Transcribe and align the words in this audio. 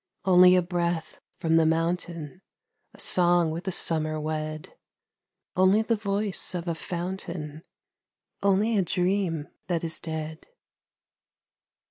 Only 0.25 0.55
a 0.55 0.63
breath 0.63 1.19
from 1.37 1.57
the 1.57 1.65
mountain, 1.67 2.41
A 2.95 2.99
song 2.99 3.51
with 3.51 3.65
the 3.65 3.71
summer 3.71 4.19
wed; 4.19 4.73
Only 5.55 5.83
the 5.83 5.95
voice 5.95 6.55
of 6.55 6.67
a 6.67 6.73
fountain, 6.73 7.61
Only 8.41 8.75
a 8.75 8.81
dream 8.81 9.49
that 9.67 9.83
is 9.83 9.99
dead. 9.99 10.47